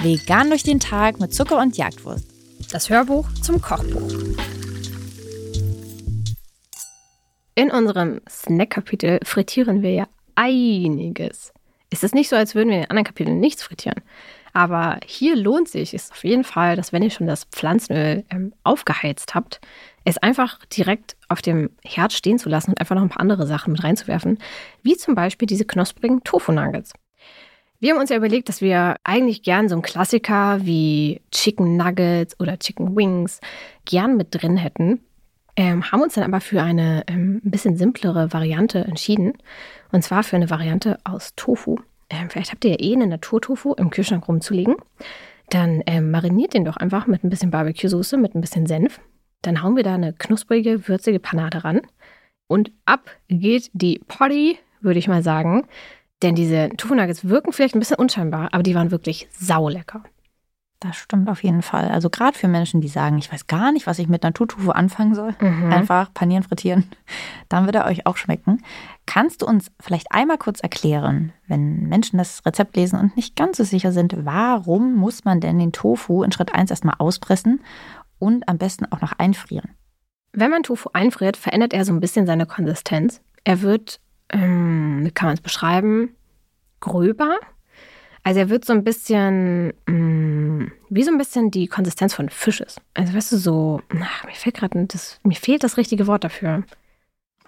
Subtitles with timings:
[0.00, 2.24] Vegan durch den Tag mit Zucker und Jagdwurst.
[2.70, 4.12] Das Hörbuch zum Kochbuch.
[7.54, 11.52] In unserem Snack-Kapitel frittieren wir ja einiges.
[11.90, 14.02] Es ist nicht so, als würden wir in den anderen Kapiteln nichts frittieren.
[14.52, 18.52] Aber hier lohnt sich es auf jeden Fall, dass wenn ihr schon das Pflanzenöl ähm,
[18.64, 19.60] aufgeheizt habt,
[20.04, 23.46] es einfach direkt auf dem Herd stehen zu lassen und einfach noch ein paar andere
[23.46, 24.38] Sachen mit reinzuwerfen,
[24.82, 26.92] wie zum Beispiel diese knusprigen Tofu-Nuggets.
[27.80, 32.38] Wir haben uns ja überlegt, dass wir eigentlich gern so einen Klassiker wie Chicken Nuggets
[32.40, 33.40] oder Chicken Wings
[33.84, 35.00] gern mit drin hätten.
[35.54, 39.34] Ähm, haben uns dann aber für eine ähm, ein bisschen simplere Variante entschieden.
[39.92, 41.76] Und zwar für eine Variante aus Tofu.
[42.10, 44.76] Ähm, vielleicht habt ihr ja eh einen Naturtofu im Kühlschrank rumzulegen.
[45.50, 49.00] Dann ähm, mariniert den doch einfach mit ein bisschen Barbecue-Soße, mit ein bisschen Senf.
[49.42, 51.80] Dann hauen wir da eine knusprige, würzige Panade ran.
[52.46, 55.66] Und ab geht die Party, würde ich mal sagen.
[56.22, 60.02] Denn diese Tofu-Nuggets wirken vielleicht ein bisschen unscheinbar, aber die waren wirklich saulecker.
[60.80, 61.88] Das stimmt auf jeden Fall.
[61.88, 65.14] Also gerade für Menschen, die sagen, ich weiß gar nicht, was ich mit Naturtofu anfangen
[65.14, 65.34] soll.
[65.40, 65.72] Mhm.
[65.72, 66.88] Einfach panieren, frittieren.
[67.48, 68.62] Dann wird er euch auch schmecken.
[69.04, 73.56] Kannst du uns vielleicht einmal kurz erklären, wenn Menschen das Rezept lesen und nicht ganz
[73.56, 77.60] so sicher sind, warum muss man denn den Tofu in Schritt 1 erstmal auspressen
[78.20, 79.70] und am besten auch noch einfrieren?
[80.32, 83.20] Wenn man Tofu einfriert, verändert er so ein bisschen seine Konsistenz.
[83.42, 83.98] Er wird,
[84.30, 86.14] ähm, wie kann man es beschreiben,
[86.78, 87.38] gröber
[88.22, 92.28] also er wird so ein bisschen, mh, mm, wie so ein bisschen die Konsistenz von
[92.28, 92.80] Fisch ist.
[92.94, 94.86] Also weißt du, so, ach, mir fehlt gerade,
[95.22, 96.64] mir fehlt das richtige Wort dafür.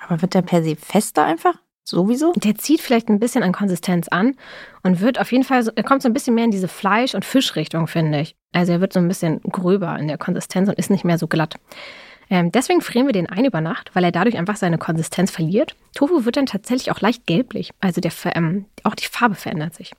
[0.00, 1.54] Aber wird der per se fester einfach?
[1.84, 2.32] Sowieso?
[2.36, 4.36] Der zieht vielleicht ein bisschen an Konsistenz an
[4.82, 7.14] und wird auf jeden Fall, so, er kommt so ein bisschen mehr in diese Fleisch-
[7.14, 8.36] und Fischrichtung, finde ich.
[8.52, 11.26] Also er wird so ein bisschen gröber in der Konsistenz und ist nicht mehr so
[11.26, 11.56] glatt.
[12.28, 15.74] Ähm, deswegen frieren wir den ein über Nacht, weil er dadurch einfach seine Konsistenz verliert.
[15.94, 17.72] Tofu wird dann tatsächlich auch leicht gelblich.
[17.80, 19.92] Also der, ähm, auch die Farbe verändert sich.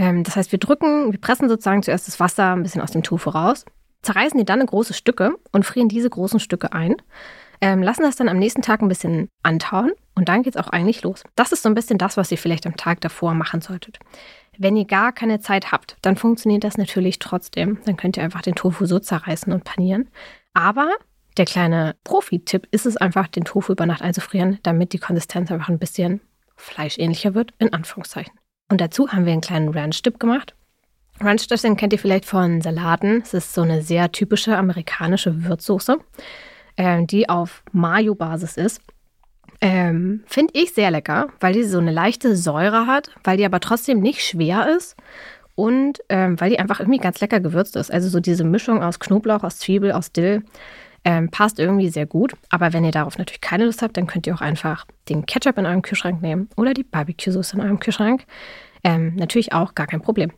[0.00, 3.02] Ähm, das heißt, wir drücken, wir pressen sozusagen zuerst das Wasser ein bisschen aus dem
[3.02, 3.66] Tofu raus,
[4.00, 6.96] zerreißen die dann in große Stücke und frieren diese großen Stücke ein.
[7.60, 10.68] Ähm, lassen das dann am nächsten Tag ein bisschen antauen und dann geht es auch
[10.68, 11.22] eigentlich los.
[11.36, 13.98] Das ist so ein bisschen das, was ihr vielleicht am Tag davor machen solltet.
[14.56, 17.78] Wenn ihr gar keine Zeit habt, dann funktioniert das natürlich trotzdem.
[17.84, 20.08] Dann könnt ihr einfach den Tofu so zerreißen und panieren.
[20.54, 20.88] Aber
[21.36, 25.68] der kleine Profi-Tipp ist es einfach, den Tofu über Nacht einzufrieren, damit die Konsistenz einfach
[25.68, 26.22] ein bisschen
[26.56, 28.39] fleischähnlicher wird, in Anführungszeichen.
[28.70, 30.54] Und dazu haben wir einen kleinen Ranch-Dip gemacht.
[31.20, 33.20] Ranch-Dressing kennt ihr vielleicht von Salaten.
[33.22, 35.98] Es ist so eine sehr typische amerikanische Würzsoße,
[36.76, 38.80] äh, die auf Mayo-Basis ist.
[39.60, 43.60] Ähm, Finde ich sehr lecker, weil die so eine leichte Säure hat, weil die aber
[43.60, 44.96] trotzdem nicht schwer ist
[45.54, 47.92] und ähm, weil die einfach irgendwie ganz lecker gewürzt ist.
[47.92, 50.44] Also so diese Mischung aus Knoblauch, aus Zwiebel, aus Dill
[51.04, 52.34] ähm, passt irgendwie sehr gut.
[52.50, 55.58] Aber wenn ihr darauf natürlich keine Lust habt, dann könnt ihr auch einfach den Ketchup
[55.58, 58.24] in eurem Kühlschrank nehmen oder die Barbecue-Soße in eurem Kühlschrank.
[58.84, 60.32] Ähm, natürlich auch gar kein Problem.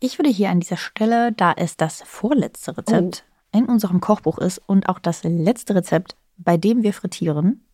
[0.00, 3.58] Ich würde hier an dieser Stelle, da es das vorletzte Rezept oh.
[3.58, 7.64] in unserem Kochbuch ist und auch das letzte Rezept, bei dem wir frittieren,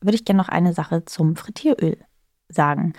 [0.00, 1.98] würde ich gerne noch eine Sache zum Frittieröl
[2.48, 2.92] sagen.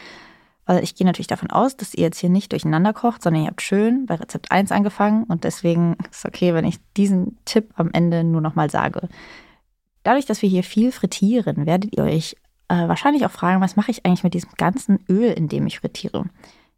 [0.70, 3.48] Weil ich gehe natürlich davon aus, dass ihr jetzt hier nicht durcheinander kocht, sondern ihr
[3.48, 7.72] habt schön bei Rezept 1 angefangen und deswegen ist es okay, wenn ich diesen Tipp
[7.74, 9.10] am Ende nur nochmal sage.
[10.04, 12.36] Dadurch, dass wir hier viel frittieren, werdet ihr euch
[12.68, 15.80] äh, wahrscheinlich auch fragen, was mache ich eigentlich mit diesem ganzen Öl, in dem ich
[15.80, 16.26] frittiere?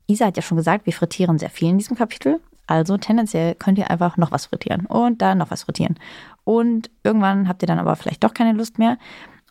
[0.08, 2.40] Isa hat ja schon gesagt, wir frittieren sehr viel in diesem Kapitel.
[2.68, 6.00] Also tendenziell könnt ihr einfach noch was frittieren und dann noch was frittieren.
[6.46, 8.98] Und irgendwann habt ihr dann aber vielleicht doch keine Lust mehr.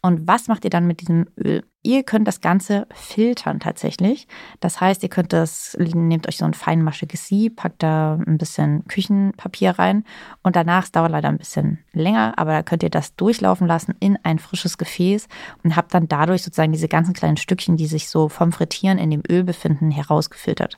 [0.00, 1.62] Und was macht ihr dann mit diesem Öl?
[1.82, 4.28] Ihr könnt das Ganze filtern tatsächlich.
[4.60, 8.86] Das heißt, ihr könnt das, nehmt euch so ein feinmaschiges Sieb, packt da ein bisschen
[8.86, 10.04] Küchenpapier rein
[10.42, 13.94] und danach, es dauert leider ein bisschen länger, aber da könnt ihr das durchlaufen lassen
[13.98, 15.26] in ein frisches Gefäß
[15.64, 19.10] und habt dann dadurch sozusagen diese ganzen kleinen Stückchen, die sich so vom Frittieren in
[19.10, 20.76] dem Öl befinden, herausgefiltert.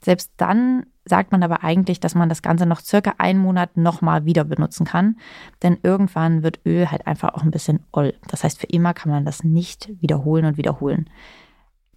[0.00, 4.24] Selbst dann sagt man aber eigentlich, dass man das Ganze noch circa einen Monat nochmal
[4.24, 5.16] wieder benutzen kann.
[5.62, 8.14] Denn irgendwann wird Öl halt einfach auch ein bisschen oll.
[8.28, 11.10] Das heißt, für immer kann man das nicht wiederholen und wiederholen.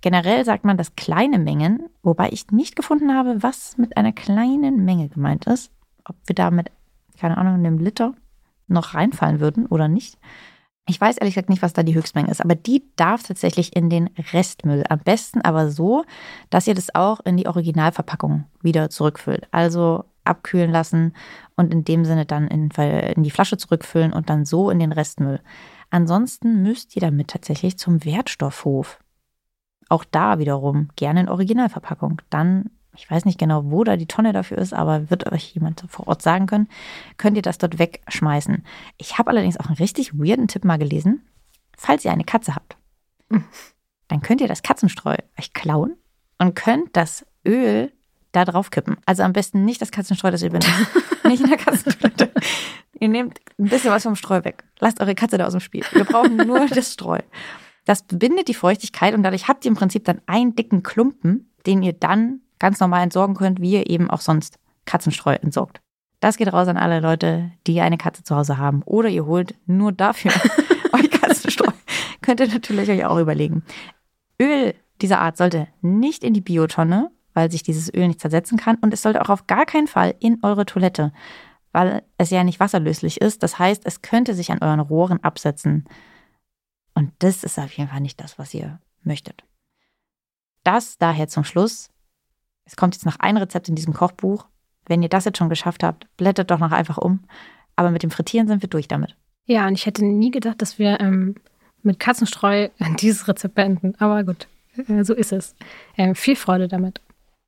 [0.02, 4.86] Generell sagt man, dass kleine Mengen, wobei ich nicht gefunden habe, was mit einer kleinen
[4.86, 5.72] Menge gemeint ist.
[6.06, 6.72] Ob wir da mit,
[7.20, 8.14] keine Ahnung, einem Liter
[8.68, 10.18] noch reinfallen würden oder nicht.
[10.90, 13.90] Ich weiß ehrlich gesagt nicht, was da die Höchstmenge ist, aber die darf tatsächlich in
[13.90, 14.86] den Restmüll.
[14.88, 16.06] Am besten aber so,
[16.50, 19.48] dass ihr das auch in die Originalverpackung wieder zurückfüllt.
[19.52, 21.14] Also abkühlen lassen
[21.56, 24.92] und in dem Sinne dann in, in die Flasche zurückfüllen und dann so in den
[24.92, 25.42] Restmüll.
[25.90, 29.00] Ansonsten müsst ihr damit tatsächlich zum Wertstoffhof.
[29.90, 32.22] Auch da wiederum gerne in Originalverpackung.
[32.30, 35.84] Dann ich weiß nicht genau, wo da die Tonne dafür ist, aber wird euch jemand
[35.88, 36.68] vor Ort sagen können,
[37.18, 38.66] könnt ihr das dort wegschmeißen.
[38.98, 41.26] Ich habe allerdings auch einen richtig weirden Tipp mal gelesen.
[41.78, 42.76] Falls ihr eine Katze habt,
[44.08, 45.96] dann könnt ihr das Katzenstreu euch klauen
[46.40, 47.92] und könnt das Öl
[48.32, 48.98] da drauf kippen.
[49.06, 50.70] Also am besten nicht das Katzenstreu, das ihr benutzt.
[51.24, 52.32] nicht in der Katzentoilette.
[53.00, 54.64] Ihr nehmt ein bisschen was vom Streu weg.
[54.80, 55.84] Lasst eure Katze da aus dem Spiel.
[55.92, 57.20] Wir brauchen nur das Streu.
[57.86, 61.84] Das bindet die Feuchtigkeit und dadurch habt ihr im Prinzip dann einen dicken Klumpen, den
[61.84, 65.82] ihr dann ganz normal entsorgen könnt, wie ihr eben auch sonst Katzenstreu entsorgt.
[66.20, 68.82] Das geht raus an alle Leute, die eine Katze zu Hause haben.
[68.84, 70.32] Oder ihr holt nur dafür
[70.94, 71.72] euch Katzenstreu.
[72.22, 73.64] Könnt ihr natürlich euch auch überlegen.
[74.42, 78.78] Öl dieser Art sollte nicht in die Biotonne, weil sich dieses Öl nicht zersetzen kann.
[78.78, 81.14] Und es sollte auch auf gar keinen Fall in eure Toilette,
[81.72, 83.44] weil es ja nicht wasserlöslich ist.
[83.44, 85.86] Das heißt, es könnte sich an euren Rohren absetzen.
[86.96, 89.44] Und das ist auf jeden Fall nicht das, was ihr möchtet.
[90.64, 91.92] Das daher zum Schluss.
[92.68, 94.46] Es kommt jetzt noch ein Rezept in diesem Kochbuch.
[94.86, 97.22] Wenn ihr das jetzt schon geschafft habt, blättert doch noch einfach um.
[97.76, 99.16] Aber mit dem Frittieren sind wir durch damit.
[99.46, 101.36] Ja, und ich hätte nie gedacht, dass wir ähm,
[101.82, 102.70] mit Katzenstreu
[103.00, 103.96] dieses Rezept beenden.
[104.00, 104.48] Aber gut,
[104.88, 105.56] äh, so ist es.
[105.96, 107.02] Äh, viel Freude damit.